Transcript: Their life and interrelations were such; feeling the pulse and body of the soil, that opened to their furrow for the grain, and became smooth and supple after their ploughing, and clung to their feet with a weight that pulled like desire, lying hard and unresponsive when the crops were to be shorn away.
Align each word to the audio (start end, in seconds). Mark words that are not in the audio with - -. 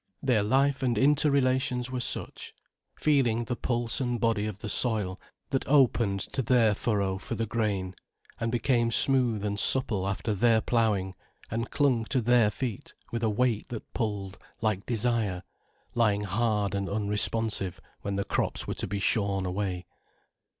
Their 0.23 0.41
life 0.41 0.81
and 0.81 0.97
interrelations 0.97 1.91
were 1.91 1.99
such; 1.99 2.55
feeling 2.95 3.43
the 3.43 3.55
pulse 3.55 4.01
and 4.01 4.19
body 4.19 4.47
of 4.47 4.57
the 4.57 4.67
soil, 4.67 5.21
that 5.51 5.67
opened 5.67 6.21
to 6.33 6.41
their 6.41 6.73
furrow 6.73 7.19
for 7.19 7.35
the 7.35 7.45
grain, 7.45 7.93
and 8.39 8.51
became 8.51 8.89
smooth 8.89 9.45
and 9.45 9.59
supple 9.59 10.07
after 10.07 10.33
their 10.33 10.59
ploughing, 10.59 11.13
and 11.51 11.69
clung 11.69 12.05
to 12.05 12.19
their 12.19 12.49
feet 12.49 12.95
with 13.11 13.21
a 13.21 13.29
weight 13.29 13.67
that 13.69 13.93
pulled 13.93 14.39
like 14.59 14.87
desire, 14.87 15.43
lying 15.93 16.23
hard 16.23 16.73
and 16.73 16.89
unresponsive 16.89 17.79
when 18.01 18.15
the 18.15 18.25
crops 18.25 18.65
were 18.65 18.73
to 18.73 18.87
be 18.87 18.97
shorn 18.97 19.45
away. 19.45 19.85